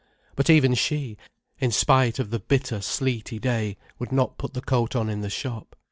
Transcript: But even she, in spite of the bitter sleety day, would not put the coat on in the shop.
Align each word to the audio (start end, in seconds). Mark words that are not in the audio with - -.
But 0.35 0.49
even 0.49 0.73
she, 0.73 1.15
in 1.59 1.69
spite 1.71 2.17
of 2.17 2.31
the 2.31 2.39
bitter 2.39 2.81
sleety 2.81 3.37
day, 3.37 3.77
would 3.99 4.11
not 4.11 4.39
put 4.39 4.55
the 4.55 4.61
coat 4.63 4.95
on 4.95 5.11
in 5.11 5.21
the 5.21 5.29
shop. 5.29 5.75